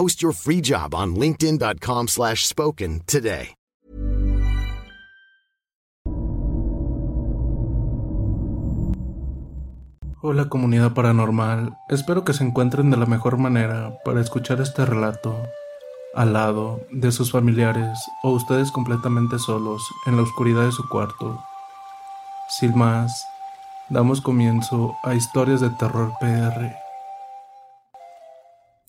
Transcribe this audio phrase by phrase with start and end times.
[0.00, 3.54] Post your free job on linkedin.com/spoken slash spoken today.
[10.22, 15.36] Hola comunidad paranormal, espero que se encuentren de la mejor manera para escuchar este relato
[16.14, 21.38] al lado de sus familiares o ustedes completamente solos en la oscuridad de su cuarto.
[22.48, 23.26] Sin más,
[23.90, 26.74] damos comienzo a historias de terror PR.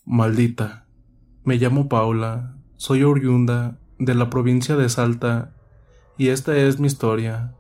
[0.06, 0.86] Maldita.
[1.44, 5.56] Me llamo Paula, soy oriunda de la provincia de Salta
[6.16, 7.56] y esta es mi historia.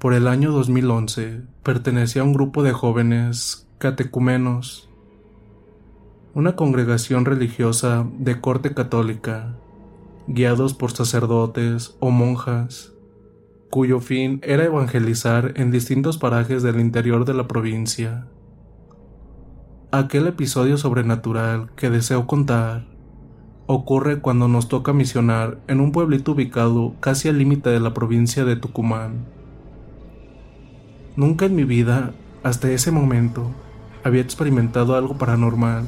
[0.00, 4.90] Por el año 2011 pertenecía a un grupo de jóvenes catecumenos,
[6.34, 9.54] una congregación religiosa de corte católica,
[10.26, 12.94] guiados por sacerdotes o monjas,
[13.70, 18.26] cuyo fin era evangelizar en distintos parajes del interior de la provincia.
[19.92, 22.84] Aquel episodio sobrenatural que deseo contar
[23.66, 28.44] ocurre cuando nos toca misionar en un pueblito ubicado casi al límite de la provincia
[28.44, 29.26] de Tucumán.
[31.14, 33.52] Nunca en mi vida, hasta ese momento,
[34.02, 35.84] había experimentado algo paranormal.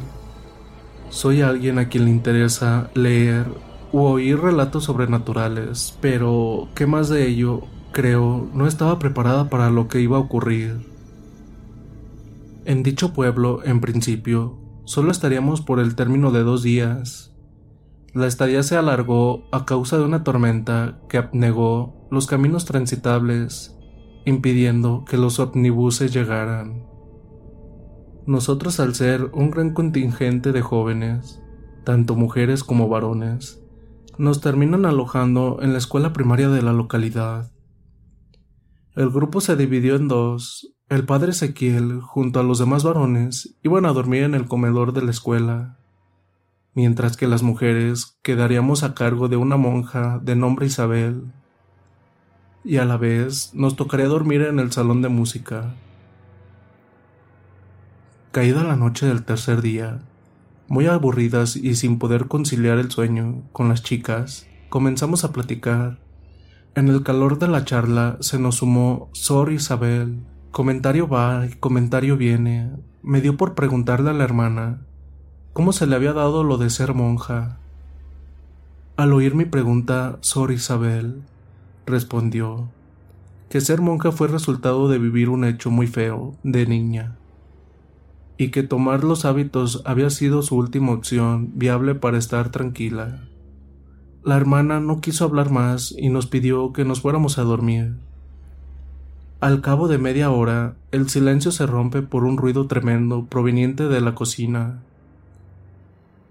[1.10, 3.46] Soy alguien a quien le interesa leer
[3.90, 7.62] u oír relatos sobrenaturales, pero ¿qué más de ello?
[7.90, 10.97] Creo, no estaba preparada para lo que iba a ocurrir.
[12.68, 17.34] En dicho pueblo, en principio, solo estaríamos por el término de dos días,
[18.12, 23.74] La estadía se alargó a causa de una tormenta que abnegó los caminos transitables,
[24.26, 26.84] impidiendo que los omnibuses llegaran.
[28.26, 31.42] Nosotros al ser un gran contingente de jóvenes,
[31.84, 33.62] tanto mujeres como varones,
[34.18, 37.50] nos terminan alojando en la escuela primaria de la localidad.
[38.98, 40.74] El grupo se dividió en dos.
[40.88, 45.02] El padre Ezequiel, junto a los demás varones, iban a dormir en el comedor de
[45.02, 45.78] la escuela,
[46.74, 51.30] mientras que las mujeres quedaríamos a cargo de una monja de nombre Isabel,
[52.64, 55.76] y a la vez nos tocaría dormir en el salón de música.
[58.32, 60.00] Caída la noche del tercer día,
[60.66, 66.07] muy aburridas y sin poder conciliar el sueño con las chicas, comenzamos a platicar.
[66.74, 70.20] En el calor de la charla se nos sumó Sor Isabel.
[70.50, 72.70] Comentario va y comentario viene.
[73.02, 74.82] Me dio por preguntarle a la hermana
[75.52, 77.58] cómo se le había dado lo de ser monja.
[78.96, 81.22] Al oír mi pregunta, Sor Isabel
[81.86, 82.68] respondió
[83.48, 87.16] que ser monja fue resultado de vivir un hecho muy feo de niña
[88.36, 93.24] y que tomar los hábitos había sido su última opción viable para estar tranquila.
[94.28, 97.94] La hermana no quiso hablar más y nos pidió que nos fuéramos a dormir.
[99.40, 104.02] Al cabo de media hora, el silencio se rompe por un ruido tremendo proveniente de
[104.02, 104.82] la cocina.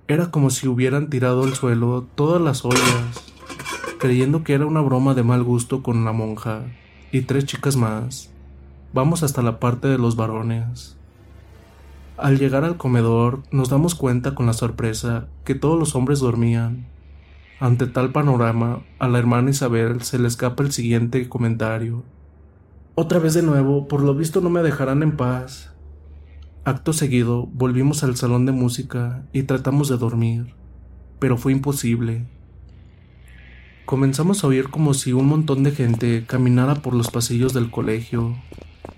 [0.07, 3.33] Era como si hubieran tirado al suelo todas las ollas,
[3.97, 6.65] creyendo que era una broma de mal gusto con la monja
[7.11, 8.29] y tres chicas más.
[8.94, 10.95] Vamos hasta la parte de los varones.
[12.15, 16.95] Al llegar al comedor nos damos cuenta con la sorpresa que todos los hombres dormían.
[17.59, 22.04] Ante tal panorama, a la hermana Isabel se le escapa el siguiente comentario.
[22.94, 25.74] Otra vez de nuevo, por lo visto no me dejarán en paz.
[26.65, 30.54] Acto seguido, volvimos al salón de música y tratamos de dormir,
[31.18, 32.27] pero fue imposible.
[33.86, 38.36] Comenzamos a oír como si un montón de gente caminara por los pasillos del colegio,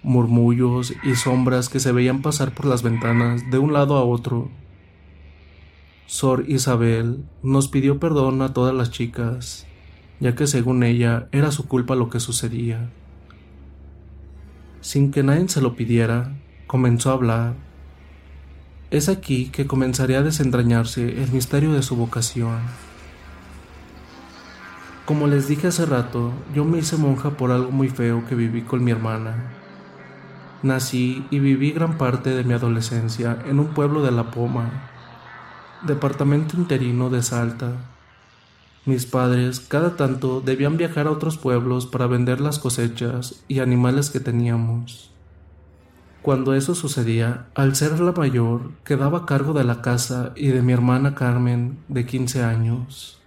[0.04, 4.50] murmullos y sombras que se veían pasar por las ventanas de un lado a otro.
[6.10, 9.68] Sor Isabel nos pidió perdón a todas las chicas,
[10.20, 12.90] ya que según ella era su culpa lo que sucedía.
[14.82, 16.34] Sin que nadie se lo pidiera,
[16.66, 17.54] comenzó a hablar.
[18.90, 22.58] Es aquí que comenzaría a desentrañarse el misterio de su vocación.
[25.06, 28.64] Como les dije hace rato, yo me hice monja por algo muy feo que viví
[28.64, 29.52] con mi hermana.
[30.64, 34.90] Nací y viví gran parte de mi adolescencia en un pueblo de La Poma,
[35.84, 37.74] departamento interino de Salta.
[38.86, 44.10] Mis padres cada tanto debían viajar a otros pueblos para vender las cosechas y animales
[44.10, 45.12] que teníamos.
[46.22, 50.62] Cuando eso sucedía, al ser la mayor, quedaba a cargo de la casa y de
[50.62, 53.22] mi hermana Carmen, de 15 años.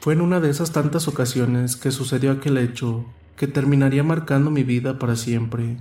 [0.00, 4.64] Fue en una de esas tantas ocasiones que sucedió aquel hecho que terminaría marcando mi
[4.64, 5.76] vida para siempre.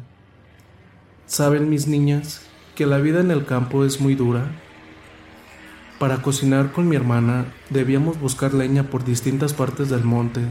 [1.26, 2.42] Saben mis niñas
[2.76, 4.63] que la vida en el campo es muy dura.
[6.00, 10.42] Para cocinar con mi hermana debíamos buscar leña por distintas partes del monte.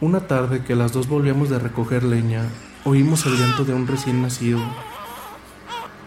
[0.00, 2.44] Una tarde que las dos volvíamos de recoger leña,
[2.84, 4.60] oímos el llanto de un recién nacido.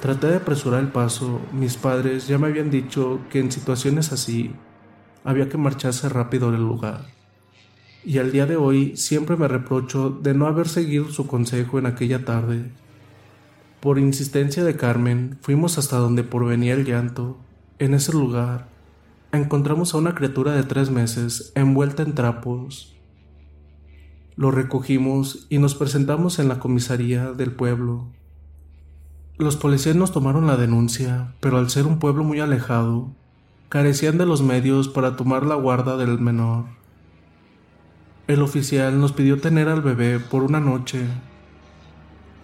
[0.02, 4.52] Traté de apresurar el paso, mis padres ya me habían dicho que en situaciones así
[5.24, 7.06] había que marcharse rápido del lugar.
[8.06, 11.86] Y al día de hoy siempre me reprocho de no haber seguido su consejo en
[11.86, 12.70] aquella tarde.
[13.80, 17.38] Por insistencia de Carmen, fuimos hasta donde provenía el llanto.
[17.80, 18.68] En ese lugar,
[19.32, 22.96] encontramos a una criatura de tres meses envuelta en trapos.
[24.36, 28.08] Lo recogimos y nos presentamos en la comisaría del pueblo.
[29.40, 33.12] Los policías nos tomaron la denuncia, pero al ser un pueblo muy alejado,
[33.70, 36.66] carecían de los medios para tomar la guarda del menor.
[38.28, 41.08] El oficial nos pidió tener al bebé por una noche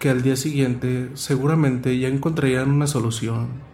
[0.00, 3.69] que al día siguiente seguramente ya encontrarían una solución.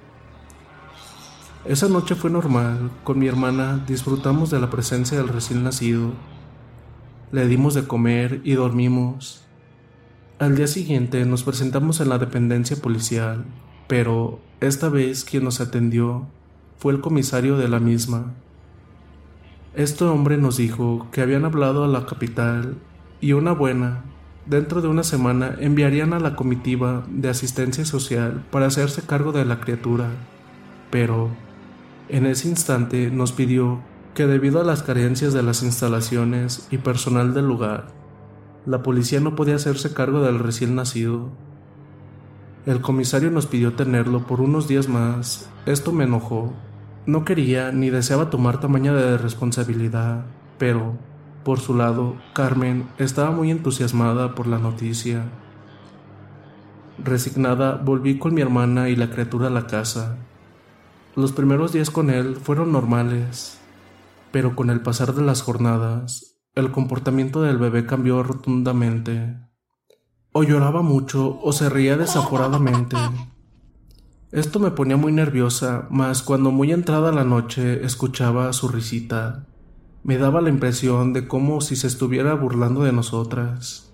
[1.69, 6.13] Esa noche fue normal, con mi hermana disfrutamos de la presencia del recién nacido,
[7.33, 9.45] le dimos de comer y dormimos.
[10.39, 13.45] Al día siguiente nos presentamos en la dependencia policial,
[13.89, 16.29] pero esta vez quien nos atendió
[16.79, 18.35] fue el comisario de la misma.
[19.75, 22.77] Este hombre nos dijo que habían hablado a la capital
[23.21, 24.05] y una buena,
[24.47, 29.45] Dentro de una semana enviarían a la comitiva de asistencia social para hacerse cargo de
[29.45, 30.11] la criatura,
[30.89, 31.31] pero
[32.09, 33.81] en ese instante nos pidió
[34.15, 37.89] que debido a las carencias de las instalaciones y personal del lugar,
[38.65, 41.31] la policía no podía hacerse cargo del recién nacido.
[42.65, 46.53] El comisario nos pidió tenerlo por unos días más, esto me enojó,
[47.07, 50.25] No quería ni deseaba tomar tamaña de responsabilidad,
[50.59, 50.97] pero,
[51.45, 55.25] por su lado, Carmen estaba muy entusiasmada por la noticia.
[56.99, 60.17] Resignada, volví con mi hermana y la criatura a la casa.
[61.17, 63.59] Los primeros días con él fueron normales,
[64.33, 69.35] pero con el pasar de las jornadas, el comportamiento del bebé cambió rotundamente.
[70.33, 72.99] O lloraba mucho o se reía desaforadamente.
[74.31, 79.47] Esto me ponía muy nerviosa, mas cuando muy entrada la noche escuchaba su risita,
[80.03, 83.91] me daba la impresión de como si se estuviera burlando de nosotras.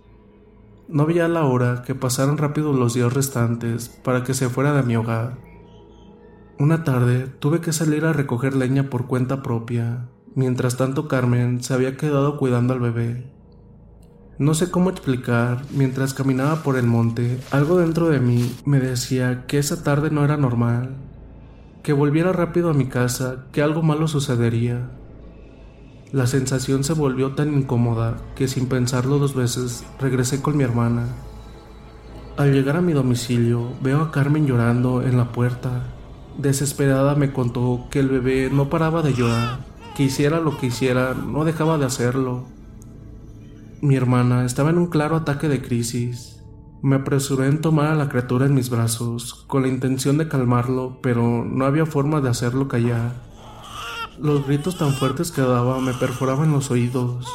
[0.88, 4.82] No veía la hora que pasaran rápido los días restantes para que se fuera de
[4.82, 5.51] mi hogar.
[6.62, 11.74] Una tarde tuve que salir a recoger leña por cuenta propia, mientras tanto Carmen se
[11.74, 13.26] había quedado cuidando al bebé.
[14.38, 19.44] No sé cómo explicar, mientras caminaba por el monte, algo dentro de mí me decía
[19.48, 20.94] que esa tarde no era normal,
[21.82, 24.88] que volviera rápido a mi casa, que algo malo sucedería.
[26.12, 31.08] La sensación se volvió tan incómoda que sin pensarlo dos veces regresé con mi hermana.
[32.36, 35.98] Al llegar a mi domicilio veo a Carmen llorando en la puerta.
[36.42, 39.60] Desesperada me contó que el bebé no paraba de llorar,
[39.96, 42.46] que hiciera lo que hiciera, no dejaba de hacerlo
[43.82, 46.40] mi hermana estaba en un claro ataque de crisis.
[46.82, 51.00] Me apresuré en tomar a la criatura en mis brazos, con la intención de calmarlo,
[51.02, 53.12] pero no había forma de hacerlo callar.
[54.20, 57.26] Los gritos tan fuertes que daba me perforaban los oídos.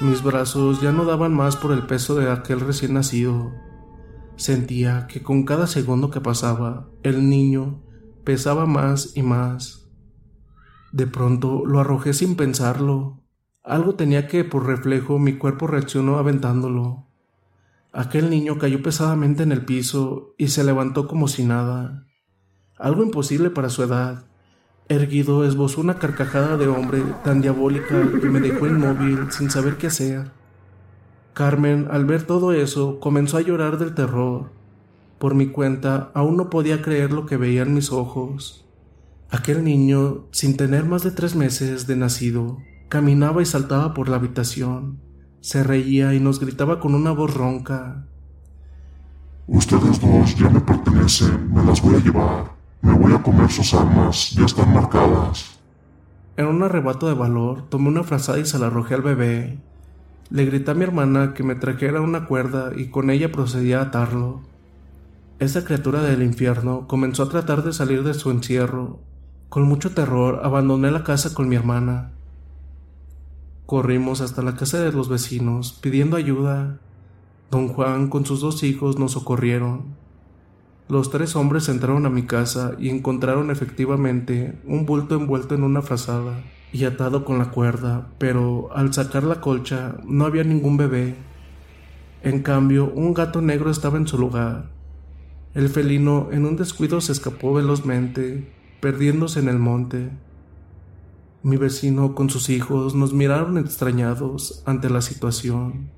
[0.00, 3.50] Mis brazos ya no daban más por el peso de aquel recién nacido.
[4.36, 7.80] Sentía que con cada segundo que pasaba, el niño
[8.24, 9.88] pesaba más y más.
[10.92, 13.22] De pronto lo arrojé sin pensarlo.
[13.64, 17.06] Algo tenía que, por reflejo, mi cuerpo reaccionó aventándolo.
[17.92, 22.06] Aquel niño cayó pesadamente en el piso y se levantó como si nada.
[22.78, 24.24] Algo imposible para su edad.
[24.88, 29.86] Erguido esbozó una carcajada de hombre tan diabólica que me dejó inmóvil sin saber qué
[29.86, 30.32] hacer.
[31.32, 34.50] Carmen, al ver todo eso, comenzó a llorar del terror.
[35.22, 38.66] Por mi cuenta, aún no podía creer lo que veía en mis ojos.
[39.30, 44.16] Aquel niño, sin tener más de tres meses de nacido, Caminaba y saltaba por la
[44.16, 44.98] habitación,
[45.40, 48.04] se reía y nos gritaba con una voz ronca.
[49.46, 53.72] Ustedes dos ya me pertenecen, me las voy a llevar, me voy a comer sus
[53.74, 55.56] armas, ya están marcadas.
[56.36, 59.60] En un arrebato de valor, tomé una frazada y se la arrojé al bebé.
[60.30, 63.82] Le grité a mi hermana que me trajera una cuerda y con ella procedí a
[63.82, 64.50] atarlo.
[65.42, 69.00] Esa criatura del infierno comenzó a tratar de salir de su encierro.
[69.48, 72.12] Con mucho terror abandoné la casa con mi hermana.
[73.66, 76.78] Corrimos hasta la casa de los vecinos pidiendo ayuda.
[77.50, 79.96] Don Juan con sus dos hijos nos socorrieron.
[80.88, 85.82] Los tres hombres entraron a mi casa y encontraron efectivamente un bulto envuelto en una
[85.82, 86.40] frazada
[86.72, 91.16] y atado con la cuerda, pero al sacar la colcha no había ningún bebé.
[92.22, 94.81] En cambio, un gato negro estaba en su lugar.
[95.54, 100.10] El felino en un descuido se escapó velozmente, perdiéndose en el monte.
[101.42, 105.90] Mi vecino con sus hijos nos miraron extrañados ante la situación.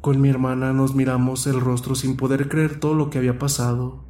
[0.00, 4.04] Con mi hermana nos miramos el rostro sin poder creer todo lo que había pasado.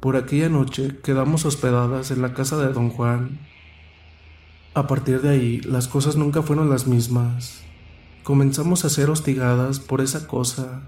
[0.00, 3.40] Por aquella noche quedamos hospedadas en la casa de don Juan.
[4.74, 7.62] A partir de ahí las cosas nunca fueron las mismas.
[8.22, 10.82] Comenzamos a ser hostigadas por esa cosa.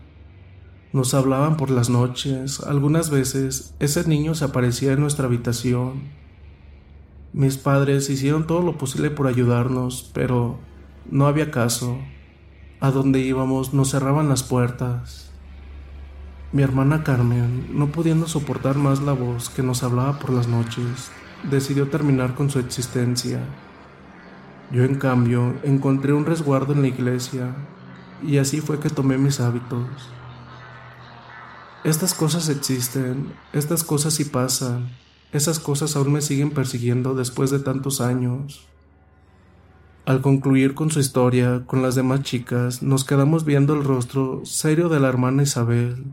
[0.92, 6.16] Nos hablaban por las noches, algunas veces ese niño se aparecía en nuestra habitación
[7.36, 10.58] mis padres hicieron todo lo posible por ayudarnos, pero
[11.10, 11.98] no había caso.
[12.80, 15.30] A donde íbamos nos cerraban las puertas.
[16.52, 21.10] Mi hermana Carmen, no pudiendo soportar más la voz que nos hablaba por las noches,
[21.50, 23.40] decidió terminar con su existencia.
[24.72, 27.54] Yo en cambio encontré un resguardo en la iglesia
[28.26, 29.86] y así fue que tomé mis hábitos.
[31.86, 34.88] Estas cosas existen, estas cosas sí pasan,
[35.30, 38.66] esas cosas aún me siguen persiguiendo después de tantos años.
[40.04, 44.88] Al concluir con su historia con las demás chicas, nos quedamos viendo el rostro serio
[44.88, 46.06] de la hermana Isabel.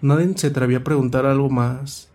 [0.00, 2.08] Nadie se atrevía a preguntar algo más.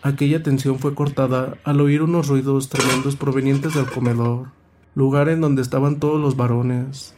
[0.00, 4.48] Aquella tensión fue cortada al oír unos ruidos tremendos provenientes del comedor,
[4.94, 7.14] lugar en donde estaban todos los varones.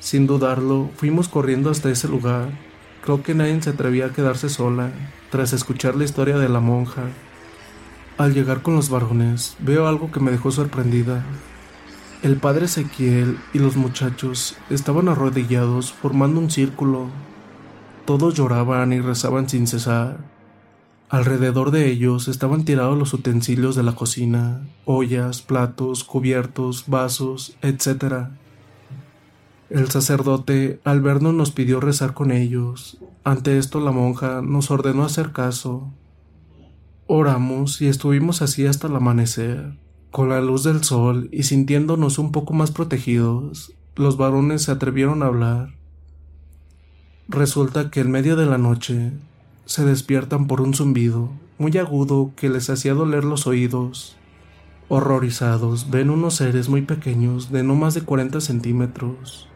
[0.00, 2.73] Sin dudarlo, fuimos corriendo hasta ese lugar
[3.04, 4.90] Creo que nadie se atrevía a quedarse sola
[5.30, 7.02] tras escuchar la historia de la monja.
[8.16, 11.22] Al llegar con los varones, veo algo que me dejó sorprendida.
[12.22, 17.08] El padre Ezequiel y los muchachos estaban arrodillados formando un círculo.
[18.06, 20.16] Todos lloraban y rezaban sin cesar.
[21.10, 28.30] Alrededor de ellos estaban tirados los utensilios de la cocina, ollas, platos, cubiertos, vasos, etc.
[29.74, 32.96] El sacerdote, al vernos, nos pidió rezar con ellos.
[33.24, 35.92] Ante esto la monja nos ordenó hacer caso.
[37.08, 39.76] Oramos y estuvimos así hasta el amanecer.
[40.12, 45.24] Con la luz del sol y sintiéndonos un poco más protegidos, los varones se atrevieron
[45.24, 45.74] a hablar.
[47.26, 49.10] Resulta que en medio de la noche
[49.64, 54.14] se despiertan por un zumbido muy agudo que les hacía doler los oídos.
[54.88, 59.48] Horrorizados, ven unos seres muy pequeños de no más de 40 centímetros.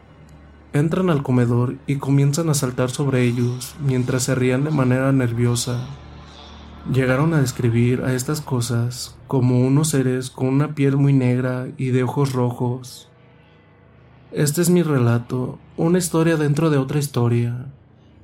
[0.71, 5.87] Entran al comedor y comienzan a saltar sobre ellos mientras se rían de manera nerviosa.
[6.93, 11.87] Llegaron a describir a estas cosas como unos seres con una piel muy negra y
[11.87, 13.09] de ojos rojos.
[14.31, 17.65] Este es mi relato, una historia dentro de otra historia,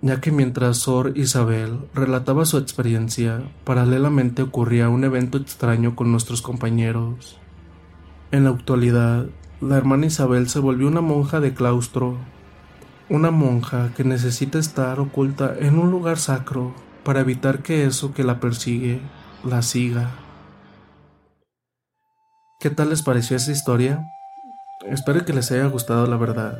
[0.03, 6.43] ya que mientras Sor Isabel relataba su experiencia, paralelamente ocurría un evento extraño con nuestros
[6.43, 7.39] compañeros.
[8.31, 9.25] En la actualidad,
[9.61, 12.17] la hermana Isabel se volvió una monja de claustro,
[13.09, 18.23] una monja que necesita estar oculta en un lugar sacro para evitar que eso que
[18.23, 18.99] la persigue
[19.43, 20.09] la siga.
[22.59, 24.03] ¿Qué tal les pareció esa historia?
[24.89, 26.57] Espero que les haya gustado la verdad.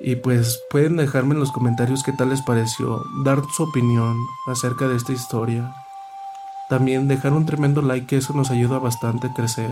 [0.00, 4.88] Y pues pueden dejarme en los comentarios qué tal les pareció, dar su opinión acerca
[4.88, 5.74] de esta historia.
[6.70, 9.70] También dejar un tremendo like que eso nos ayuda bastante a crecer.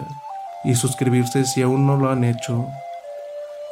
[0.65, 2.67] Y suscribirse si aún no lo han hecho.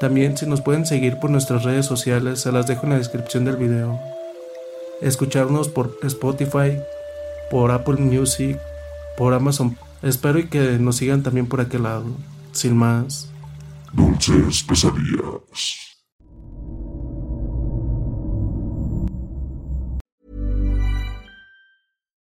[0.00, 3.44] También si nos pueden seguir por nuestras redes sociales se las dejo en la descripción
[3.44, 4.00] del video.
[5.02, 6.78] Escucharnos por Spotify,
[7.50, 8.58] por Apple Music,
[9.18, 9.76] por Amazon.
[10.02, 12.06] Espero y que nos sigan también por aquel lado.
[12.52, 13.28] Sin más.
[13.92, 15.89] Dulces pesadillas.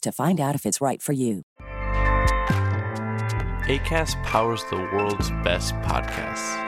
[0.00, 1.42] to find out if it's right for you.
[3.68, 6.62] ACAST powers the world's best podcasts.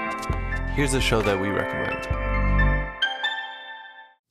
[0.71, 2.28] Here's a show that we recommend.